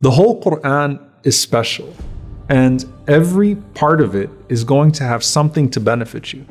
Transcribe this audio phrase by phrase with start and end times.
[0.00, 1.94] The whole Quran is special,
[2.48, 6.44] and every part of it is going to have something to benefit you.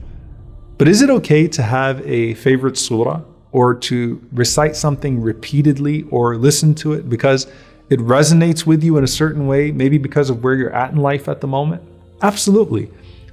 [0.79, 3.21] But is it okay to have a favorite surah
[3.51, 7.45] or to recite something repeatedly or listen to it because
[7.92, 10.98] it resonates with you in a certain way, maybe because of where you're at in
[10.98, 11.84] life at the moment?
[12.23, 12.89] Absolutely.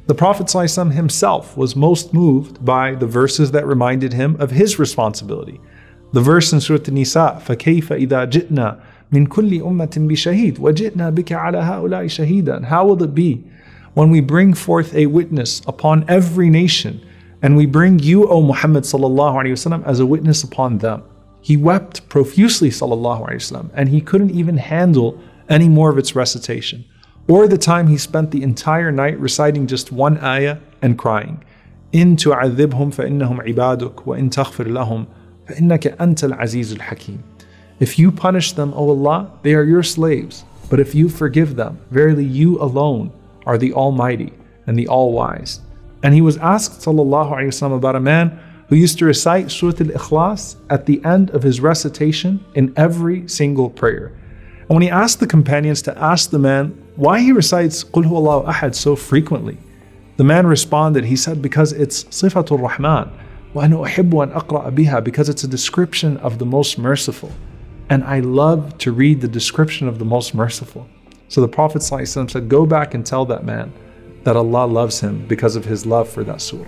[0.06, 4.78] The Prophet ﷺ himself was most moved by the verses that reminded him of his
[4.78, 5.60] responsibility.
[6.12, 8.82] The verse in Surah An-Nisa, فَكَيْفَ إِذَا جِئْنَا
[9.12, 13.44] مِنْ كُلِّ أُمَّةٍ بِشَهِيدٍ وَجِئْنَا بِكَ عَلَى هَؤُلَاءِ شَهِيدًا How will it be
[13.94, 17.00] when we bring forth a witness upon every nation
[17.42, 21.02] and we bring you, O Muhammad sallallahu alaihi wasallam, as a witness upon them?
[21.40, 26.14] He wept profusely sallallahu alaihi wasallam and he couldn't even handle any more of its
[26.14, 26.84] recitation
[27.28, 31.38] or the time he spent the entire night reciting just one ayah and crying.
[31.94, 35.06] إن تعذبهم فإنهم عبادك وإن تغفر لهم
[35.46, 37.18] فإنك أنت العزيز الحكيم.
[37.78, 40.44] If you punish them, O Allah, they are your slaves.
[40.68, 43.12] But if you forgive them, verily you alone
[43.46, 44.32] are the Almighty
[44.66, 45.60] and the All-Wise.
[46.02, 49.72] And he was asked sallallahu alaihi wasallam about a man who used to recite Surah
[49.80, 54.12] Al-Ikhlas at the end of his recitation in every single prayer.
[54.60, 58.46] And when he asked the companions to ask the man why he recites Qul Huwallahu
[58.46, 59.58] Ahad so frequently,
[60.18, 63.10] the man responded, he said, because it's Sifatul Rahman,
[63.54, 67.32] وَأَنَا أُحِبُّ أَنْ أَقْرَأَ بِهَا because it's a description of the most merciful.
[67.89, 70.87] And I love to read the description of the most merciful.
[71.27, 73.71] So the Prophet said, Go back and tell that man
[74.23, 76.65] that Allah loves him because of his love for that surah.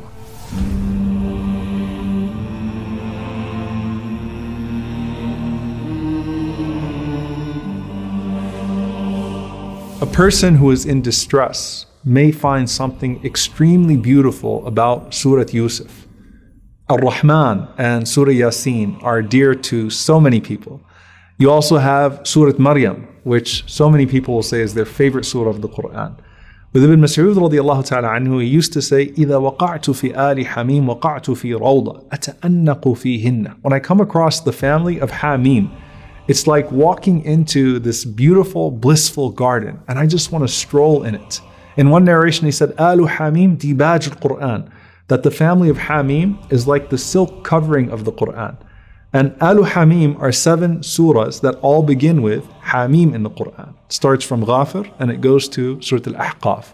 [10.00, 16.08] A person who is in distress may find something extremely beautiful about Surah Yusuf.
[16.88, 20.82] Ar Rahman and Surah Yasin are dear to so many people.
[21.39, 25.51] You also have Surah Maryam, which so many people will say is their favorite surah
[25.51, 26.17] of the Quran.
[26.73, 30.87] With Ibn Mas'ud radiallahu ta'ala anhu, he used to say, إِذَا وَقَعْتُ فِي آلِ حَمِيمٍ
[30.87, 35.71] وَقَعْتُ فِي رَوْضَةٍ أَتَأَنَّقُ فِيهِنَّ When I come across the family of Hamim,
[36.29, 41.15] it's like walking into this beautiful, blissful garden, and I just want to stroll in
[41.15, 41.41] it.
[41.77, 44.71] In one narration, he said, Alu Hamim dibaj al Quran,
[45.09, 48.57] that the family of Hamim is like the silk covering of the Quran.
[49.18, 53.70] And Alu Hamim are seven surahs that all begin with Hamim in the Quran.
[53.70, 56.66] It starts from Ghafir and it goes to Surah Al Ahqaf.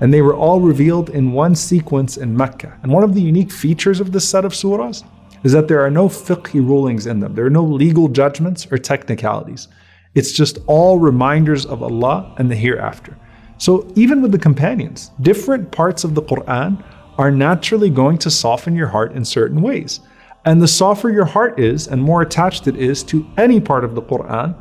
[0.00, 2.78] And they were all revealed in one sequence in Mecca.
[2.84, 5.02] And one of the unique features of this set of surahs
[5.42, 7.34] is that there are no fiqh rulings in them.
[7.34, 9.66] There are no legal judgments or technicalities.
[10.14, 13.16] It's just all reminders of Allah and the hereafter.
[13.58, 16.84] So even with the companions, different parts of the Quran
[17.18, 19.98] are naturally going to soften your heart in certain ways.
[20.44, 23.94] And the softer your heart is and more attached it is to any part of
[23.94, 24.54] the Quran,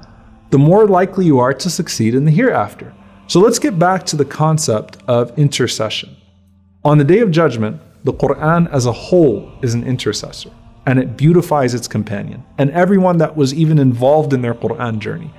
[0.49, 2.93] the more likely you are to succeed in the hereafter.
[3.27, 6.17] So let's get back to the concept of intercession.
[6.83, 10.51] On the day of judgment, the Quran as a whole is an intercessor
[10.85, 15.31] and it beautifies its companion and everyone that was even involved in their Quran journey.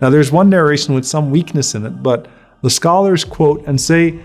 [0.00, 2.28] Now, there's one narration with some weakness in it, but
[2.62, 4.18] the scholars quote and say,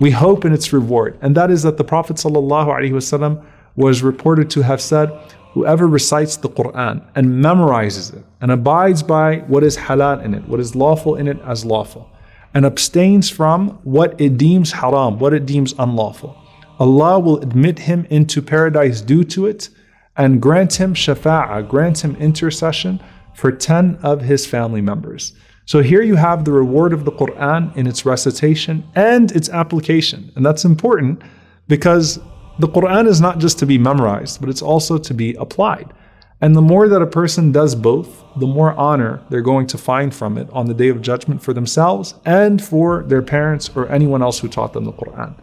[0.00, 1.18] We hope in its reward.
[1.20, 3.44] And that is that the Prophet ﷺ
[3.78, 5.08] was reported to have said,
[5.52, 10.46] Whoever recites the Quran and memorizes it and abides by what is halal in it,
[10.46, 12.10] what is lawful in it as lawful,
[12.54, 16.36] and abstains from what it deems haram, what it deems unlawful,
[16.78, 19.70] Allah will admit him into paradise due to it
[20.16, 23.00] and grant him shafa'ah, grant him intercession
[23.34, 25.32] for 10 of his family members.
[25.66, 30.32] So here you have the reward of the Quran in its recitation and its application.
[30.34, 31.22] And that's important
[31.68, 32.18] because
[32.58, 35.92] the Quran is not just to be memorized, but it's also to be applied.
[36.40, 40.14] And the more that a person does both, the more honor they're going to find
[40.14, 44.22] from it on the day of judgment for themselves and for their parents or anyone
[44.22, 45.34] else who taught them the Quran.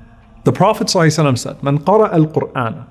[0.46, 2.86] The Prophet ﷺ said, Man qara al Quran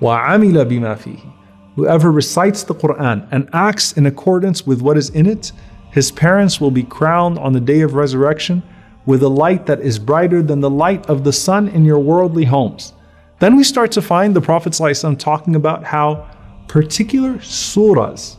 [0.00, 1.32] wa amila bima fihi.
[1.76, 5.52] Whoever recites the Quran and acts in accordance with what is in it,
[5.92, 8.62] his parents will be crowned on the day of resurrection
[9.06, 12.44] with a light that is brighter than the light of the sun in your worldly
[12.44, 12.92] homes.
[13.40, 16.30] Then we start to find the Prophet ﷺ talking about how
[16.68, 18.36] particular surahs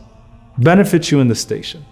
[0.58, 1.84] benefit you in intercession.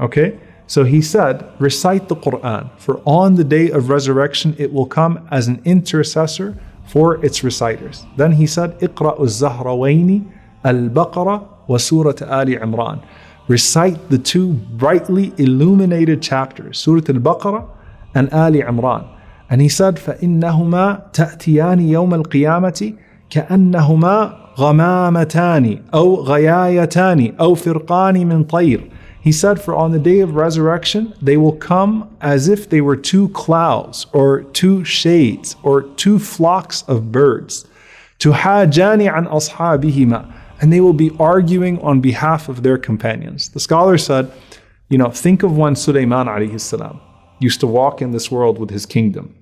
[0.00, 0.38] Okay?
[0.66, 5.26] So he said, recite the Quran, for on the day of resurrection it will come
[5.30, 8.04] as an intercessor for its reciters.
[8.18, 10.30] Then he said, اقرأ الزهروين
[10.64, 13.02] wa وسورة Ali Imran.
[13.48, 17.66] Recite the two brightly illuminated chapters, Surah Al-Baqarah
[18.14, 19.08] and Ali Imran.
[19.49, 22.93] And he said, فإنهما تأتيان يوم القيامة
[23.29, 28.89] كأنهما غمامتان أو غيايتان أو فرقان من طير
[29.23, 32.97] He said, For on the day of resurrection, they will come as if they were
[32.97, 37.65] two clouds, or two shades, or two flocks of birds.
[38.19, 40.29] Tuhajani an ashabihima.
[40.59, 43.49] And they will be arguing on behalf of their companions.
[43.49, 44.29] The scholar said,
[44.89, 46.99] You know, think of when Sulaiman alayhi salam
[47.39, 49.35] used to walk in this world with his kingdom,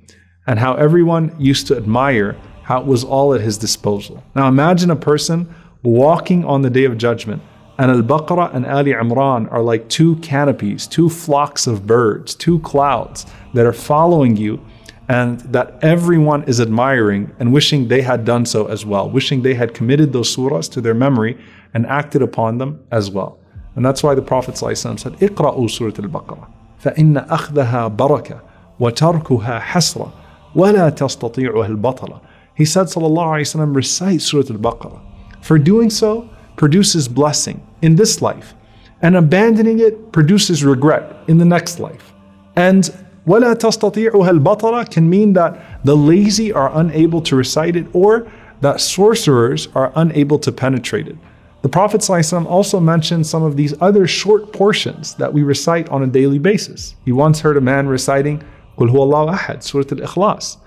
[0.47, 4.23] and how everyone used to admire how it was all at his disposal.
[4.35, 5.53] Now imagine a person
[5.83, 7.41] walking on the day of judgment
[7.77, 12.59] and Al Baqarah and Ali Imran are like two canopies, two flocks of birds, two
[12.59, 14.63] clouds that are following you
[15.09, 19.55] and that everyone is admiring and wishing they had done so as well, wishing they
[19.55, 21.37] had committed those surahs to their memory
[21.73, 23.39] and acted upon them as well.
[23.75, 26.47] And that's why the Prophet ﷺ said, اقرأوا سورة البقرة
[26.83, 28.41] فإن أخذها بركة
[28.79, 30.13] وتركها حسرة
[30.55, 32.21] ولا تستطيعها البطلة.
[32.53, 35.01] He said, Sallallahu Alaihi Wasallam, recite Surah Al-Baqarah.
[35.41, 38.53] For doing so, produces blessing in this life,
[39.01, 42.13] and abandoning it produces regret in the next life.
[42.55, 42.83] And
[43.25, 48.81] وَلَا تَسْتَطِيعُهَا الْبَطَلَ can mean that the lazy are unable to recite it or that
[48.81, 51.17] sorcerers are unable to penetrate it.
[51.61, 56.01] The Prophet ﷺ also mentioned some of these other short portions that we recite on
[56.01, 56.95] a daily basis.
[57.05, 58.43] He once heard a man reciting
[58.77, 60.57] قُلْ هُوَ اللَّهُ أَحَدٌ Surah Al-Ikhlas.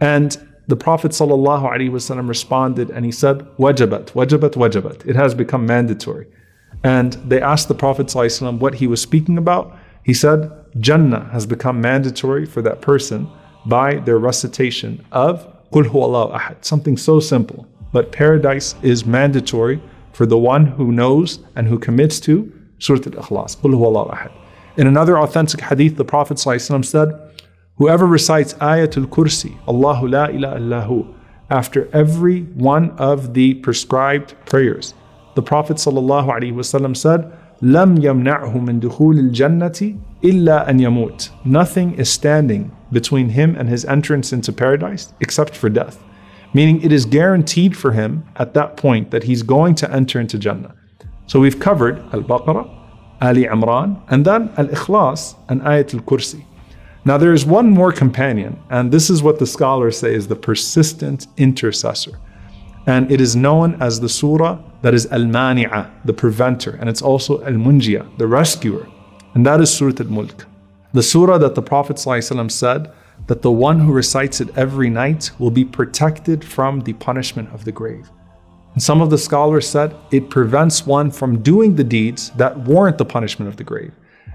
[0.00, 0.36] And
[0.68, 5.06] the Prophet ﷺ responded and he said, Wajabat, wajabat, wajabat.
[5.06, 6.26] It has become mandatory.
[6.84, 9.76] And they asked the Prophet ﷺ what he was speaking about.
[10.04, 13.28] He said, Jannah has become mandatory for that person
[13.66, 17.66] by their recitation of Qul Huwallahu Ahad, something so simple.
[17.92, 19.82] But paradise is mandatory
[20.12, 24.32] for the one who knows and who commits to Surah Al-Ikhlas, Qul Huwallahu Ahad.
[24.76, 27.08] In another authentic hadith, the Prophet ﷺ said,
[27.76, 31.14] Whoever recites Ayatul Kursi, Allahu la ilaha illahu,
[31.50, 34.94] after every one of the prescribed prayers,
[35.34, 37.32] the Prophet ﷺ said,
[37.62, 41.30] لم يمنعه من دخول الجنة إلا أن يموت.
[41.44, 46.02] Nothing is standing between him and his entrance into paradise except for death.
[46.54, 50.38] Meaning it is guaranteed for him at that point that he's going to enter into
[50.38, 50.74] Jannah.
[51.26, 52.68] So we've covered Al-Baqarah,
[53.20, 56.44] Ali Imran, and then Al-Ikhlas and Ayatul Kursi.
[57.05, 60.37] Now, there is one more companion, and this is what the scholars say is the
[60.37, 62.17] persistent intercessor.
[62.85, 67.01] And it is known as the surah that is Al Mani'a, the preventer, and it's
[67.01, 68.87] also Al Munjia, the rescuer.
[69.33, 70.45] And that is Surah Al Mulk.
[70.93, 72.91] The surah that the Prophet ﷺ said
[73.27, 77.65] that the one who recites it every night will be protected from the punishment of
[77.65, 78.09] the grave.
[78.73, 82.97] And some of the scholars said it prevents one from doing the deeds that warrant
[82.97, 83.93] the punishment of the grave.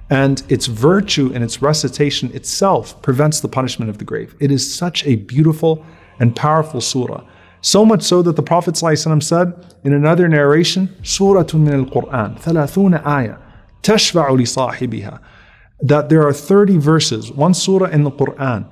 [0.10, 4.36] And its virtue and its recitation itself prevents the punishment of the grave.
[4.40, 5.86] It is such a beautiful
[6.20, 7.24] and powerful surah.
[7.62, 9.54] So much so that the Prophet ﷺ said
[9.84, 13.38] in another narration, Surah min al-Quran, 30 ayah,
[13.82, 15.20] تشفع لصاحبها.
[15.82, 18.70] That there are 30 verses, one surah in the Quran,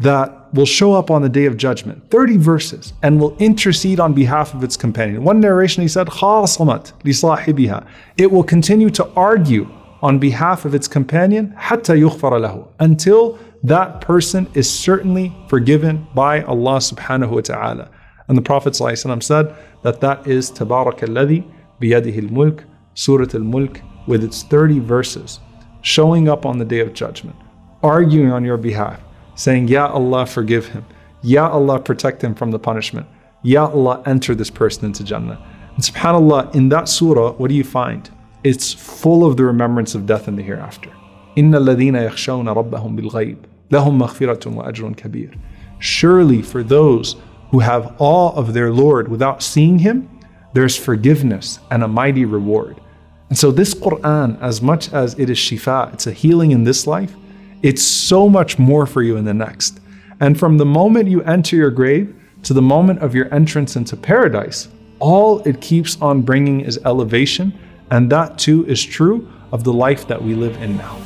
[0.00, 2.10] that will show up on the day of judgment.
[2.10, 5.22] 30 verses, and will intercede on behalf of its companion.
[5.22, 7.86] One narration he said, خاصمت لصاحبها.
[8.16, 9.68] It will continue to argue
[10.02, 16.42] on behalf of its companion حتى يغفر له until that person is certainly forgiven by
[16.42, 17.90] Allah subhanahu wa ta'ala.
[18.28, 21.44] And the Prophet ﷺ said that that is تبارك الذي
[21.80, 22.64] بيده الملك
[22.94, 25.40] Surah Al-Mulk with its 30 verses
[25.80, 27.36] showing up on the day of judgment,
[27.82, 29.00] arguing on your behalf,
[29.34, 30.84] saying, Ya Allah, forgive him.
[31.22, 33.06] Ya Allah, protect him from the punishment.
[33.42, 35.40] Ya Allah, enter this person into Jannah.
[35.74, 38.10] And subhanAllah, in that surah, what do you find?
[38.44, 40.90] It's full of the remembrance of death in the hereafter.
[41.36, 43.36] إِنَّ الَّذِينَ يَخْشَوْنَ رَبَّهُمْ بِالْغَيْبِ
[43.70, 45.38] لَهُمْ مَغْفِرَةٌ وَأَجْرٌ كَبِيرٌ
[45.78, 47.16] Surely for those
[47.50, 50.08] who have awe of their Lord without seeing Him,
[50.52, 52.80] there's forgiveness and a mighty reward.
[53.28, 56.86] And so this Quran, as much as it is shifa, it's a healing in this
[56.86, 57.14] life,
[57.62, 59.80] it's so much more for you in the next.
[60.20, 63.96] And from the moment you enter your grave to the moment of your entrance into
[63.96, 67.58] paradise, all it keeps on bringing is elevation
[67.90, 70.96] and that too is true of the life that we live in now.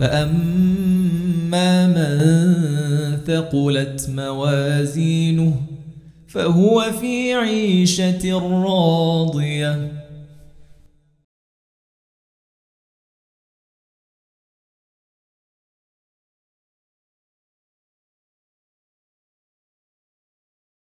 [0.00, 5.54] فأما من ثقلت موازينه
[6.28, 9.93] فهو في عيشة راضية